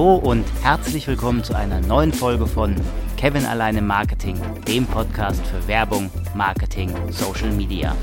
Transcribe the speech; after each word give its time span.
Hallo 0.00 0.16
und 0.16 0.46
herzlich 0.62 1.06
willkommen 1.06 1.44
zu 1.44 1.54
einer 1.54 1.78
neuen 1.82 2.10
Folge 2.10 2.46
von 2.46 2.74
Kevin 3.18 3.44
alleine 3.44 3.82
Marketing, 3.82 4.40
dem 4.66 4.86
Podcast 4.86 5.46
für 5.46 5.68
Werbung, 5.68 6.10
Marketing, 6.34 6.90
Social 7.12 7.50
Media. 7.50 7.94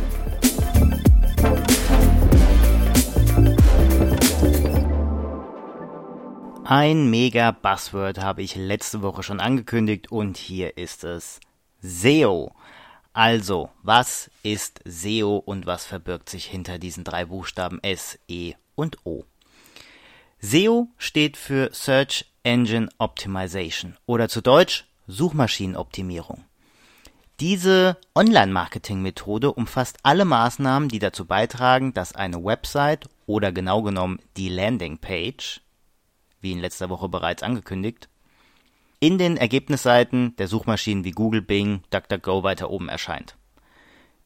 Ein 6.65 7.09
mega 7.09 7.49
Buzzword 7.49 8.19
habe 8.19 8.43
ich 8.43 8.55
letzte 8.55 9.01
Woche 9.01 9.23
schon 9.23 9.39
angekündigt 9.39 10.11
und 10.11 10.37
hier 10.37 10.77
ist 10.77 11.03
es 11.03 11.39
SEO. 11.81 12.51
Also, 13.11 13.71
was 13.81 14.29
ist 14.43 14.81
SEO 14.85 15.37
und 15.37 15.65
was 15.65 15.87
verbirgt 15.87 16.29
sich 16.29 16.45
hinter 16.45 16.77
diesen 16.77 17.03
drei 17.03 17.25
Buchstaben 17.25 17.79
S, 17.81 18.19
E 18.27 18.53
und 18.75 19.03
O? 19.03 19.23
SEO 20.39 20.89
steht 20.99 21.35
für 21.35 21.71
Search 21.73 22.25
Engine 22.43 22.89
Optimization 22.99 23.97
oder 24.05 24.29
zu 24.29 24.41
Deutsch 24.41 24.85
Suchmaschinenoptimierung. 25.07 26.43
Diese 27.39 27.97
Online-Marketing-Methode 28.13 29.51
umfasst 29.51 29.97
alle 30.03 30.25
Maßnahmen, 30.25 30.89
die 30.89 30.99
dazu 30.99 31.25
beitragen, 31.25 31.93
dass 31.93 32.13
eine 32.13 32.43
Website 32.43 33.09
oder 33.25 33.51
genau 33.51 33.81
genommen 33.81 34.19
die 34.37 34.49
Landingpage, 34.49 35.61
wie 36.41 36.51
in 36.51 36.59
letzter 36.59 36.89
Woche 36.89 37.09
bereits 37.09 37.41
angekündigt, 37.41 38.07
in 38.99 39.17
den 39.17 39.37
Ergebnisseiten 39.37 40.35
der 40.37 40.47
Suchmaschinen 40.47 41.03
wie 41.03 41.11
Google, 41.11 41.41
Bing, 41.41 41.81
DuckDuckGo 41.89 42.43
weiter 42.43 42.69
oben 42.69 42.89
erscheint. 42.89 43.35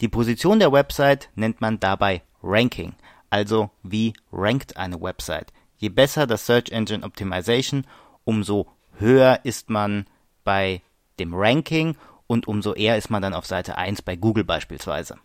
Die 0.01 0.09
Position 0.09 0.59
der 0.59 0.73
Website 0.73 1.29
nennt 1.35 1.62
man 1.62 1.79
dabei 1.79 2.21
Ranking, 2.43 2.95
also 3.29 3.70
wie 3.82 4.13
rankt 4.32 4.76
eine 4.76 5.01
Website. 5.01 5.54
Je 5.82 5.90
besser 5.90 6.27
das 6.27 6.46
Search 6.46 6.70
Engine 6.70 7.04
Optimization, 7.04 7.87
umso 8.24 8.68
höher 8.99 9.40
ist 9.41 9.71
man 9.71 10.05
bei 10.43 10.84
dem 11.18 11.34
Ranking 11.34 11.98
und 12.27 12.48
umso 12.48 12.76
eher 12.76 12.99
ist 12.99 13.10
man 13.10 13.23
dann 13.23 13.34
auf 13.34 13.48
Seite 13.48 13.79
1 13.79 14.04
bei 14.04 14.15
Google 14.15 14.43
beispielsweise. 14.43 15.18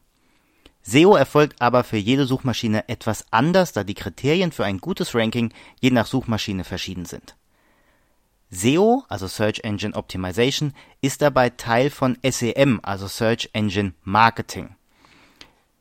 SEO 0.81 1.15
erfolgt 1.15 1.61
aber 1.61 1.85
für 1.85 1.98
jede 1.98 2.25
Suchmaschine 2.25 2.89
etwas 2.89 3.27
anders, 3.31 3.75
da 3.75 3.85
die 3.85 3.93
Kriterien 3.93 4.51
für 4.51 4.65
ein 4.65 4.79
gutes 4.79 5.15
Ranking 5.15 5.53
je 5.79 5.91
nach 5.91 6.07
Suchmaschine 6.07 6.65
verschieden 6.65 7.05
sind. 7.05 7.37
SEO, 8.48 9.05
also 9.11 9.29
Search 9.29 9.61
Engine 9.63 9.95
Optimization, 9.95 10.73
ist 11.03 11.20
dabei 11.20 11.51
Teil 11.51 11.91
von 11.91 12.17
SEM, 12.27 12.81
also 12.83 13.09
Search 13.09 13.51
Engine 13.53 13.93
Marketing. 14.05 14.75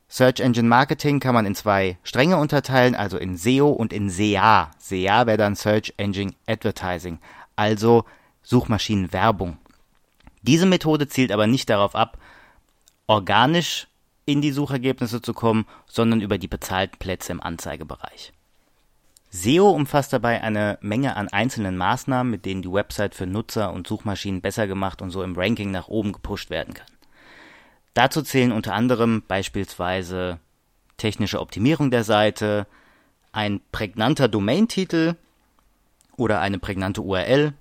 Search 0.08 0.40
Engine 0.40 0.68
Marketing 0.68 1.18
kann 1.20 1.34
man 1.34 1.46
in 1.46 1.54
zwei 1.54 1.98
Stränge 2.02 2.36
unterteilen, 2.36 2.94
also 2.94 3.18
in 3.18 3.36
SEO 3.36 3.68
und 3.68 3.92
in 3.92 4.08
SEA. 4.08 4.70
SEA 4.78 5.26
wäre 5.26 5.36
dann 5.36 5.56
Search 5.56 5.94
Engine 5.96 6.32
Advertising, 6.46 7.18
also 7.56 8.04
Suchmaschinenwerbung. 8.42 9.58
Diese 10.42 10.66
Methode 10.66 11.08
zielt 11.08 11.32
aber 11.32 11.48
nicht 11.48 11.68
darauf 11.68 11.96
ab, 11.96 12.18
organisch 13.08 13.88
in 14.26 14.40
die 14.40 14.52
Suchergebnisse 14.52 15.20
zu 15.22 15.34
kommen, 15.34 15.66
sondern 15.86 16.20
über 16.20 16.38
die 16.38 16.48
bezahlten 16.48 16.98
Plätze 16.98 17.32
im 17.32 17.42
Anzeigebereich. 17.42 18.32
SEO 19.30 19.70
umfasst 19.70 20.12
dabei 20.12 20.40
eine 20.42 20.78
Menge 20.80 21.16
an 21.16 21.28
einzelnen 21.28 21.76
Maßnahmen, 21.76 22.30
mit 22.30 22.44
denen 22.44 22.62
die 22.62 22.72
Website 22.72 23.14
für 23.14 23.26
Nutzer 23.26 23.72
und 23.72 23.86
Suchmaschinen 23.86 24.40
besser 24.40 24.66
gemacht 24.66 25.02
und 25.02 25.10
so 25.10 25.22
im 25.22 25.36
Ranking 25.36 25.72
nach 25.72 25.88
oben 25.88 26.12
gepusht 26.12 26.48
werden 26.48 26.74
kann. 26.74 26.86
Dazu 27.96 28.20
zählen 28.20 28.52
unter 28.52 28.74
anderem 28.74 29.22
beispielsweise 29.26 30.38
technische 30.98 31.40
Optimierung 31.40 31.90
der 31.90 32.04
Seite, 32.04 32.66
ein 33.32 33.62
prägnanter 33.72 34.28
Domain-Titel 34.28 35.14
oder 36.18 36.40
eine 36.42 36.58
prägnante 36.58 37.00
URL, 37.00 37.54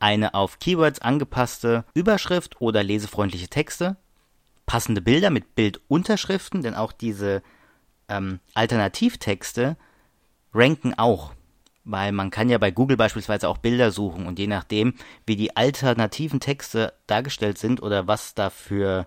eine 0.00 0.34
auf 0.34 0.58
Keywords 0.58 0.98
angepasste 0.98 1.84
Überschrift 1.94 2.60
oder 2.60 2.82
lesefreundliche 2.82 3.46
Texte, 3.46 3.94
passende 4.66 5.00
Bilder 5.00 5.30
mit 5.30 5.54
Bildunterschriften, 5.54 6.62
denn 6.62 6.74
auch 6.74 6.90
diese 6.90 7.44
ähm, 8.08 8.40
Alternativtexte 8.54 9.76
ranken 10.52 10.94
auch 10.98 11.32
weil 11.84 12.12
man 12.12 12.30
kann 12.30 12.48
ja 12.48 12.58
bei 12.58 12.70
Google 12.70 12.96
beispielsweise 12.96 13.48
auch 13.48 13.58
Bilder 13.58 13.90
suchen 13.90 14.26
und 14.26 14.38
je 14.38 14.46
nachdem, 14.46 14.94
wie 15.26 15.36
die 15.36 15.56
alternativen 15.56 16.40
Texte 16.40 16.92
dargestellt 17.06 17.58
sind 17.58 17.82
oder 17.82 18.06
was 18.06 18.34
da 18.34 18.50
für 18.50 19.06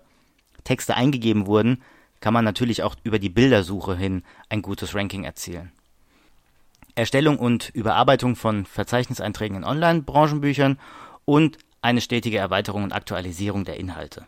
Texte 0.64 0.94
eingegeben 0.94 1.46
wurden, 1.46 1.82
kann 2.20 2.34
man 2.34 2.44
natürlich 2.44 2.82
auch 2.82 2.96
über 3.02 3.18
die 3.18 3.28
Bildersuche 3.28 3.96
hin 3.96 4.22
ein 4.48 4.62
gutes 4.62 4.94
Ranking 4.94 5.24
erzielen. 5.24 5.72
Erstellung 6.94 7.38
und 7.38 7.70
Überarbeitung 7.74 8.34
von 8.34 8.66
Verzeichniseinträgen 8.66 9.58
in 9.58 9.64
Online-Branchenbüchern 9.64 10.78
und 11.24 11.58
eine 11.80 12.00
stetige 12.00 12.38
Erweiterung 12.38 12.82
und 12.82 12.92
Aktualisierung 12.92 13.64
der 13.64 13.78
Inhalte. 13.78 14.26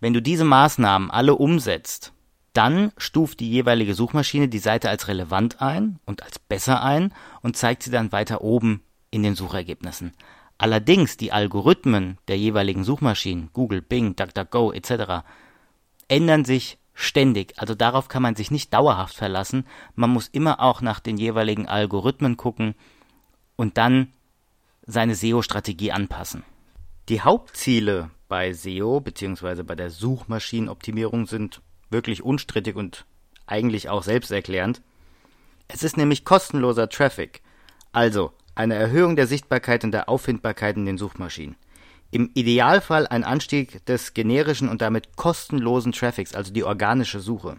Wenn 0.00 0.12
du 0.12 0.20
diese 0.20 0.44
Maßnahmen 0.44 1.10
alle 1.10 1.34
umsetzt, 1.34 2.12
dann 2.56 2.92
stuft 2.96 3.40
die 3.40 3.50
jeweilige 3.50 3.94
Suchmaschine 3.94 4.48
die 4.48 4.58
Seite 4.58 4.88
als 4.88 5.08
relevant 5.08 5.60
ein 5.60 5.98
und 6.06 6.22
als 6.22 6.38
besser 6.38 6.82
ein 6.82 7.12
und 7.42 7.56
zeigt 7.56 7.82
sie 7.82 7.90
dann 7.90 8.12
weiter 8.12 8.40
oben 8.40 8.82
in 9.10 9.22
den 9.22 9.34
Suchergebnissen. 9.34 10.12
Allerdings 10.58 11.18
die 11.18 11.32
Algorithmen 11.32 12.16
der 12.28 12.38
jeweiligen 12.38 12.82
Suchmaschinen, 12.82 13.50
Google, 13.52 13.82
Bing, 13.82 14.16
DuckDuckGo 14.16 14.72
etc., 14.72 15.26
ändern 16.08 16.46
sich 16.46 16.78
ständig. 16.94 17.52
Also 17.58 17.74
darauf 17.74 18.08
kann 18.08 18.22
man 18.22 18.36
sich 18.36 18.50
nicht 18.50 18.72
dauerhaft 18.72 19.14
verlassen. 19.14 19.66
Man 19.94 20.10
muss 20.10 20.28
immer 20.28 20.60
auch 20.60 20.80
nach 20.80 21.00
den 21.00 21.18
jeweiligen 21.18 21.68
Algorithmen 21.68 22.38
gucken 22.38 22.74
und 23.56 23.76
dann 23.76 24.12
seine 24.86 25.14
SEO-Strategie 25.14 25.92
anpassen. 25.92 26.42
Die 27.10 27.20
Hauptziele 27.20 28.10
bei 28.28 28.52
SEO 28.54 29.00
bzw. 29.00 29.62
bei 29.62 29.74
der 29.74 29.90
Suchmaschinenoptimierung 29.90 31.26
sind 31.26 31.60
wirklich 31.90 32.22
unstrittig 32.22 32.76
und 32.76 33.04
eigentlich 33.46 33.88
auch 33.88 34.02
selbsterklärend. 34.02 34.82
Es 35.68 35.82
ist 35.82 35.96
nämlich 35.96 36.24
kostenloser 36.24 36.88
Traffic, 36.88 37.42
also 37.92 38.32
eine 38.54 38.74
Erhöhung 38.74 39.16
der 39.16 39.26
Sichtbarkeit 39.26 39.84
und 39.84 39.92
der 39.92 40.08
Auffindbarkeit 40.08 40.76
in 40.76 40.86
den 40.86 40.98
Suchmaschinen. 40.98 41.56
Im 42.10 42.30
Idealfall 42.34 43.06
ein 43.06 43.24
Anstieg 43.24 43.84
des 43.86 44.14
generischen 44.14 44.68
und 44.68 44.80
damit 44.80 45.16
kostenlosen 45.16 45.92
Traffics, 45.92 46.34
also 46.34 46.52
die 46.52 46.64
organische 46.64 47.20
Suche. 47.20 47.56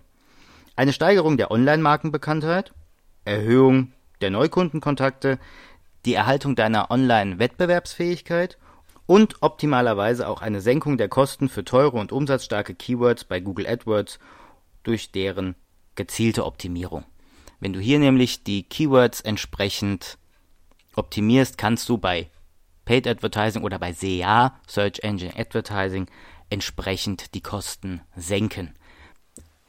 Eine 0.75 0.93
Steigerung 0.93 1.37
der 1.37 1.51
Online-Markenbekanntheit, 1.51 2.73
Erhöhung 3.25 3.91
der 4.21 4.31
Neukundenkontakte, 4.31 5.37
die 6.05 6.13
Erhaltung 6.13 6.55
deiner 6.55 6.89
Online-Wettbewerbsfähigkeit 6.89 8.57
und 9.07 9.41
optimalerweise 9.41 10.27
auch 10.27 10.41
eine 10.41 10.61
Senkung 10.61 10.97
der 10.97 11.09
Kosten 11.09 11.49
für 11.49 11.65
teure 11.65 11.97
und 11.97 12.11
umsatzstarke 12.11 12.75
Keywords 12.75 13.23
bei 13.23 13.39
Google 13.39 13.65
AdWords 13.65 14.19
durch 14.83 15.11
deren 15.11 15.55
gezielte 15.95 16.45
Optimierung. 16.45 17.05
Wenn 17.59 17.73
du 17.73 17.79
hier 17.79 17.97
nämlich 17.97 18.43
die 18.43 18.63
Keywords 18.63 19.21
entsprechend 19.21 20.19
optimierst, 20.95 21.57
kannst 21.57 21.89
du 21.89 21.97
bei 21.97 22.29
Paid 22.85 23.07
Advertising 23.07 23.63
oder 23.63 23.79
bei 23.79 23.93
SEA, 23.93 24.53
Search 24.67 24.99
Engine 24.99 25.35
Advertising, 25.35 26.07
entsprechend 26.49 27.33
die 27.33 27.41
Kosten 27.41 28.01
senken. 28.15 28.75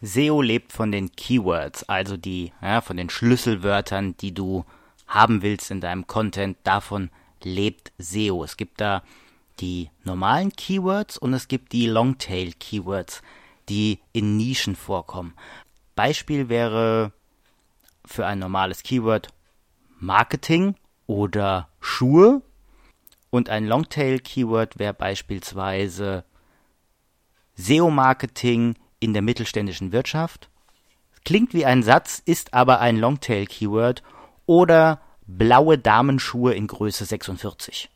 SEO 0.00 0.42
lebt 0.42 0.72
von 0.72 0.92
den 0.92 1.12
Keywords, 1.12 1.88
also 1.88 2.16
die, 2.16 2.52
ja, 2.62 2.80
von 2.80 2.96
den 2.96 3.10
Schlüsselwörtern, 3.10 4.16
die 4.18 4.32
du 4.32 4.64
haben 5.06 5.42
willst 5.42 5.70
in 5.70 5.80
deinem 5.80 6.06
Content. 6.06 6.56
Davon 6.62 7.10
lebt 7.42 7.92
SEO. 7.98 8.44
Es 8.44 8.56
gibt 8.56 8.80
da 8.80 9.02
die 9.60 9.90
normalen 10.04 10.52
Keywords 10.52 11.18
und 11.18 11.34
es 11.34 11.48
gibt 11.48 11.72
die 11.72 11.86
Longtail 11.86 12.52
Keywords, 12.52 13.22
die 13.68 14.00
in 14.12 14.36
Nischen 14.36 14.76
vorkommen. 14.76 15.34
Beispiel 15.94 16.48
wäre 16.48 17.12
für 18.04 18.26
ein 18.26 18.38
normales 18.38 18.82
Keyword 18.82 19.28
Marketing 19.98 20.76
oder 21.06 21.68
Schuhe 21.80 22.42
und 23.30 23.48
ein 23.48 23.66
Longtail 23.66 24.18
Keyword 24.20 24.78
wäre 24.78 24.94
beispielsweise 24.94 26.24
SEO-Marketing 27.56 28.76
in 29.00 29.12
der 29.12 29.22
mittelständischen 29.22 29.92
Wirtschaft. 29.92 30.48
Klingt 31.24 31.52
wie 31.52 31.66
ein 31.66 31.82
Satz, 31.82 32.22
ist 32.24 32.54
aber 32.54 32.80
ein 32.80 32.96
Longtail 32.96 33.46
Keyword 33.46 34.02
oder 34.46 35.00
blaue 35.26 35.76
Damenschuhe 35.76 36.54
in 36.54 36.66
Größe 36.66 37.04
46. 37.04 37.90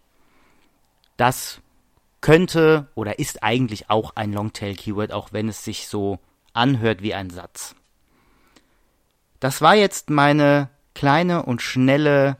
Das 1.16 1.60
könnte 2.20 2.88
oder 2.94 3.18
ist 3.18 3.42
eigentlich 3.42 3.90
auch 3.90 4.16
ein 4.16 4.32
Longtail-Keyword, 4.32 5.12
auch 5.12 5.32
wenn 5.32 5.48
es 5.48 5.64
sich 5.64 5.88
so 5.88 6.18
anhört 6.52 7.02
wie 7.02 7.14
ein 7.14 7.30
Satz. 7.30 7.74
Das 9.40 9.60
war 9.60 9.74
jetzt 9.74 10.08
meine 10.08 10.68
kleine 10.94 11.42
und 11.42 11.62
schnelle 11.62 12.36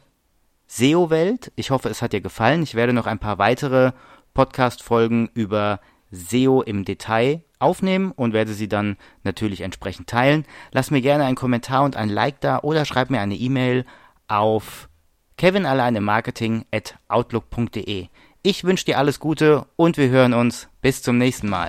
SEO-Welt. 0.69 1.53
Ich 1.57 1.71
hoffe, 1.71 1.89
es 1.89 2.01
hat 2.01 2.13
dir 2.13 2.21
gefallen. 2.21 2.63
Ich 2.63 2.75
werde 2.75 2.93
noch 2.93 3.07
ein 3.07 3.19
paar 3.19 3.39
weitere 3.39 3.93
Podcast-Folgen 4.35 5.29
über 5.35 5.81
SEO 6.11 6.63
im 6.63 6.85
Detail 6.85 7.43
aufnehmen 7.59 8.13
und 8.13 8.33
werde 8.33 8.55
sie 8.55 8.69
dann 8.69 8.97
natürlich 9.25 9.63
entsprechend 9.63 10.09
teilen. 10.09 10.45
Lass 10.71 10.91
mir 10.91 11.01
gerne 11.01 11.25
einen 11.25 11.37
Kommentar 11.37 11.85
und 11.85 11.97
ein 11.97 12.09
Like 12.09 12.41
da 12.41 12.61
oder 12.61 12.85
schreib 12.85 13.11
mir 13.11 13.21
eine 13.21 13.35
E-Mail 13.35 13.85
auf 14.29 14.89
Kevin 15.37 15.67
alleine 15.67 16.01
Marketing 16.01 16.65
at 16.71 16.99
outlook.de. 17.09 18.09
Ich 18.45 18.65
wünsche 18.65 18.87
dir 18.87 18.99
alles 18.99 19.21
Gute 19.21 19.67
und 19.77 19.97
wir 19.97 20.09
hören 20.09 20.35
uns. 20.35 20.69
Bis 20.81 21.01
zum 21.01 21.17
nächsten 21.17 21.49
Mal. 21.49 21.69